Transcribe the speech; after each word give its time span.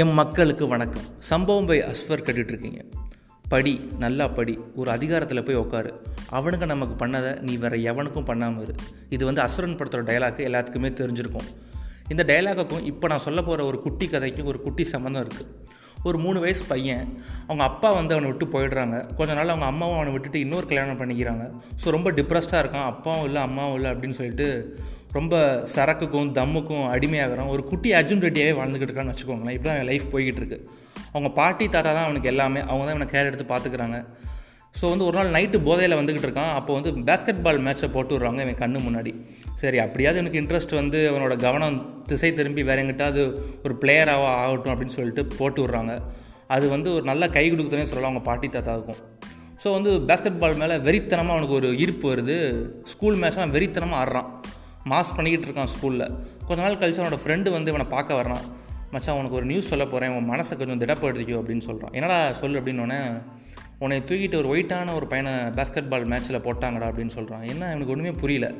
M 0.00 0.12
மக்களுக்கு 0.18 0.64
வணக்கம். 0.72 1.04
சம்பவம் 1.28 1.68
பை 1.68 1.76
அஸ்வர் 1.90 2.22
இருக்கீங்க 2.40 2.80
படி 3.52 3.72
நல்லா 4.02 4.24
படி. 4.38 4.54
ஒரு 4.80 4.88
அதிகாரத்தில் 4.94 5.44
போய் 5.46 5.58
உட்காரு 5.60 5.90
அவனுக்கு 6.38 6.66
நமக்கு 6.72 6.94
பண்ணதை 7.02 7.30
நீ 7.46 7.52
வேறு 7.62 7.78
எவனுக்கும் 7.90 8.26
பண்ணாமல் 8.30 8.64
இரு. 8.64 8.74
இது 9.14 9.22
வந்து 9.28 9.42
அசுரன் 9.44 9.76
படத்தோட 9.78 10.04
டைலாக்கு 10.10 10.46
எல்லாத்துக்குமே 10.48 10.90
தெரிஞ்சிருக்கும். 11.00 11.48
இந்த 12.12 12.24
டைலாக்குக்கும் 12.32 12.84
இப்போ 12.90 13.08
நான் 13.12 13.24
சொல்ல 13.26 13.42
போகிற 13.48 13.64
ஒரு 13.70 13.80
குட்டி 13.86 14.08
கதைக்கும் 14.14 14.50
ஒரு 14.52 14.60
குட்டி 14.66 14.86
சம்மந்தம் 14.94 15.24
இருக்குது 15.26 15.48
ஒரு 16.08 16.18
மூணு 16.24 16.38
வயசு 16.44 16.64
பையன் 16.72 17.06
அவங்க 17.46 17.62
அப்பா 17.70 17.88
வந்து 18.00 18.14
அவனை 18.16 18.28
விட்டு 18.32 18.46
போயிடுறாங்க. 18.56 18.98
கொஞ்ச 19.20 19.30
நாள் 19.38 19.52
அவங்க 19.54 19.68
அம்மாவும் 19.72 19.98
அவனை 19.98 20.12
விட்டுட்டு 20.16 20.44
இன்னொரு 20.44 20.68
கல்யாணம் 20.72 21.00
பண்ணிக்கிறாங்க. 21.00 21.46
ஸோ 21.82 21.96
ரொம்ப 21.96 22.10
டிப்ரெஸ்டாக 22.18 22.62
இருக்கான். 22.64 22.88
அப்பாவும் 22.92 23.26
இல்லை 23.30 23.42
அம்மாவும் 23.48 23.76
இல்லை 23.78 23.90
அப்படின்னு 23.94 24.18
சொல்லிட்டு 24.20 24.48
ரொம்ப 25.16 25.34
சரக்குக்கும் 25.74 26.30
தம்முக்கும் 26.38 26.86
அடிமையாகிறான் 26.94 27.52
ஒரு 27.54 27.62
குட்டி 27.70 27.90
அர்ஜுன் 27.98 28.24
ரெட்டியாகவே 28.26 28.54
வாழ்ந்துக்கிட்டு 28.58 28.90
இருக்கான்னு 28.90 29.12
வச்சுக்கோங்களேன். 29.14 29.54
இப்படி 29.56 29.70
தான் 29.70 29.88
லைஃப் 29.90 30.06
போய்கிட்டு 30.14 30.40
இருக்கு. 30.42 30.58
அவங்க 31.12 31.28
பாட்டி 31.38 31.66
தாத்தா 31.74 31.90
தான் 31.96 32.06
அவனுக்கு 32.08 32.30
எல்லாமே. 32.32 32.60
அவங்க 32.68 32.84
தான் 32.86 32.96
இவனை 32.96 33.08
கேர் 33.12 33.28
எடுத்து 33.30 33.46
பார்த்துக்கிறாங்க. 33.52 33.98
ஸோ 34.78 34.84
வந்து 34.92 35.04
ஒரு 35.08 35.16
நாள் 35.18 35.34
நைட்டு 35.36 35.58
போதையில் 35.66 35.96
வந்துக்கிட்டு 35.98 36.28
இருக்கான். 36.28 36.52
அப்போ 36.58 36.72
வந்து 36.78 36.90
பேஸ்கெட் 37.08 37.42
பால் 37.44 37.62
மேட்ச்சை 37.66 37.88
போட்டு 37.94 38.12
விட்றாங்க 38.14 38.40
இவன் 38.46 38.60
கண்ணு 38.62 38.78
முன்னாடி. 38.86 39.12
சரி 39.62 39.78
அப்படியாவது 39.84 40.20
எனக்கு 40.22 40.40
இன்ட்ரெஸ்ட் 40.42 40.74
வந்து 40.80 40.98
அவனோட 41.10 41.36
கவனம் 41.46 41.78
திசை 42.10 42.30
திரும்பி 42.40 42.62
வேற 42.68 42.82
எங்கிட்டாவது 42.82 43.22
ஒரு 43.66 43.76
பிளேயராக 43.84 44.26
ஆகட்டும் 44.42 44.72
அப்படின்னு 44.74 44.96
சொல்லிட்டு 44.98 45.24
போட்டு 45.38 45.62
விட்றாங்க. 45.64 45.94
அது 46.56 46.66
வந்து 46.74 46.90
ஒரு 46.96 47.04
நல்ல 47.10 47.24
கை 47.38 47.46
கொடுக்குதுன்னே 47.48 47.88
சொல்லலாம் 47.88 48.12
அவங்க 48.12 48.24
பாட்டி 48.28 48.48
தாத்தாவுக்கும். 48.48 49.00
ஸோ 49.62 49.68
வந்து 49.76 49.90
பேஸ்கெட் 50.08 50.40
பால் 50.42 50.60
மேலே 50.60 50.74
வெறித்தனமாக 50.86 51.36
அவனுக்கு 51.36 51.58
ஒரு 51.60 51.68
ஈர்ப்பு 51.84 52.06
வருது. 52.12 52.36
ஸ்கூல் 52.92 53.18
மேட்ச்லாம் 53.22 53.54
வெறித்தனமாக 53.56 54.02
ஆடுறான். 54.02 54.28
மாஸ் 54.90 55.14
பண்ணிக்கிட்டு 55.16 55.48
இருக்கான் 55.48 55.72
ஸ்கூலில். 55.74 56.14
கொஞ்ச 56.46 56.62
நாள் 56.62 56.74
கழிச்சு 56.74 57.00
அவனோட 57.02 57.18
ஃப்ரெண்டு 57.24 57.50
வந்து 57.56 57.72
இவனை 57.72 57.86
பார்க்க 57.90 58.20
வரான் 58.22 58.44
மச்சான் 58.90 59.16
உனக்கு 59.16 59.36
ஒரு 59.36 59.44
நியூஸ் 59.44 59.66
சொல்ல 59.66 59.84
போகிறேன் 59.84 60.12
உன் 60.16 60.30
மனசை 60.30 60.56
கொஞ்சம் 60.56 60.80
திடப்படுத்திக்கோ 60.82 61.38
அப்படின்னு 61.40 61.60
சொல்கிறான் 61.60 61.92
என்னடா 61.92 62.32
சொல்லு? 62.32 62.60
அப்படின்னோடனே 62.60 63.00
உன்னை 63.78 64.02
தூக்கிட்டு 64.06 64.36
ஒரு 64.36 64.48
ஒயிட்டான 64.52 64.94
ஒரு 64.94 65.06
பையனை 65.06 65.32
பேஸ்கெட் 65.32 65.88
பால் 65.88 66.06
மேட்ச்சில் 66.06 66.44
போட்டாங்கடா 66.46 66.86
அப்படின்னு 66.90 67.08
சொல்கிறான் 67.08 67.42
என்ன? 67.42 67.70
எனக்கு 67.70 67.92
ஒன்றுமே 67.92 68.10
புரியல. 68.10 68.54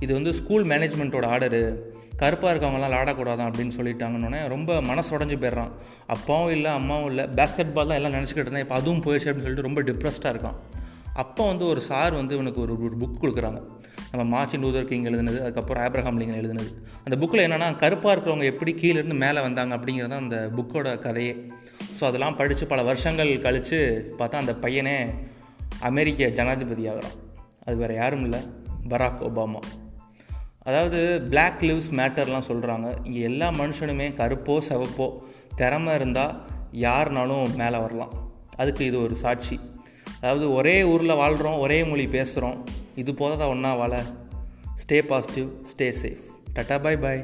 இது 0.00 0.12
வந்து 0.12 0.34
ஸ்கூல் 0.34 0.64
மேனேஜ்மெண்ட்டோட 0.64 1.26
ஆர்டரு 1.34 1.76
கருப்பாக 2.16 2.52
இருக்கவங்களாம் 2.54 2.92
விளாடக்கூடாதான் 2.94 3.48
அப்படின்னு 3.50 3.72
சொல்லிட்டாங்கன்னொடனே 3.76 4.48
ரொம்ப 4.48 4.80
மனசு 4.80 5.18
உடஞ்சி 5.18 5.38
போயிடுறான். 5.42 5.72
அப்பாவும் 6.06 6.52
இல்லை 6.52 6.70
அம்மாவும் 6.70 7.08
இல்லை. 7.08 7.24
பேஸ்கெட் 7.24 7.72
பால் 7.72 7.90
தான் 7.90 7.98
எல்லாம் 8.00 8.12
நினச்சிக்கிட்டு 8.12 8.46
இருந்தேன். 8.46 8.62
இப்போ 8.62 8.74
அதுவும் 8.74 9.02
போயிடுச்சு 9.02 9.30
அப்படின்னு 9.30 9.46
சொல்லிட்டு 9.46 9.68
ரொம்ப 9.68 9.82
டிப்ரெஸ்டாக 9.82 10.34
இருக்கான். 10.34 10.58
அப்போ 11.14 11.46
வந்து 11.46 11.66
ஒரு 11.66 11.80
சார் 11.80 12.12
வந்து 12.12 12.34
இவனுக்கு 12.34 12.60
ஒரு 12.60 12.82
ஒரு 12.82 12.96
புக் 13.00 13.24
கொடுக்குறாங்க. 13.24 13.62
நம்ம 14.12 14.36
மார்ச்சின் 14.36 14.64
லூதர் 14.64 14.84
கிங் 14.84 15.04
எழுதுனது 15.04 15.40
அதுக்கப்புறம் 15.40 15.84
ஆப்ரஹாம் 15.84 16.22
லிங்கன் 16.22 16.40
எழுதுனது. 16.42 16.84
அந்த 17.04 17.26
புக்கில் 17.26 17.50
என்னென்னா 17.50 17.76
கருப்பாக 17.76 18.20
இருக்கிறவங்க 18.20 18.44
எப்படி 18.44 18.74
கீழேருந்து 18.80 19.18
மேலே 19.18 19.40
வந்தாங்க? 19.40 19.76
அப்படிங்கிறது 19.76 20.08
தான் 20.08 20.18
அந்த 20.18 20.50
புக்கோட 20.56 20.98
கதையே. 20.98 21.52
ஸோ 22.00 22.04
அதெல்லாம் 22.04 22.36
படித்து 22.36 22.66
பல 22.66 22.82
வருஷங்கள் 22.82 23.40
கழித்து 23.40 24.10
பார்த்தா 24.18 24.34
அந்த 24.34 24.52
பையனே 24.52 25.14
அமெரிக்க 25.80 26.28
ஜனாதிபதி 26.28 26.88
ஆகிறான். 26.88 27.12
அது 27.62 27.76
வேறு 27.76 27.94
யாரும் 27.94 28.22
இல்லை. 28.22 28.40
Barack 28.88 29.22
Obama. 29.22 29.58
அதாவது 30.58 31.22
பிளாக் 31.22 31.60
லிவ்ஸ் 31.60 31.90
மேட்டர்லாம் 31.90 32.42
சொல்கிறாங்க 32.48 33.06
இங்கே 33.06 33.20
எல்லா 33.20 33.50
மனுஷனுமே 33.50 34.14
கருப்போ 34.14 34.58
சிவப்போ 34.68 35.18
திறமை 35.56 35.94
இருந்தால் 35.94 36.42
யாருனாலும் 36.72 37.54
மேலே 37.54 37.78
வரலாம். 37.78 38.12
அதுக்கு 38.56 38.84
இது 38.84 39.02
ஒரு 39.02 39.14
சாட்சி. 39.14 39.60
அதாவது 40.22 40.54
ஒரே 40.54 40.82
ஊரில் 40.84 41.14
வாழ்கிறோம் 41.14 41.58
ஒரே 41.58 41.84
மொழி 41.84 42.06
பேசுகிறோம் 42.06 42.58
இது 42.94 43.12
போதாதான் 43.12 43.48
ஒன்றா 43.48 43.74
வாழ? 43.74 43.94
Stay 44.82 45.02
positive 45.02 45.48
stay 45.72 45.90
safe 46.02 46.24
ta ta 46.54 46.82
bye 46.82 46.98
bye 46.98 47.22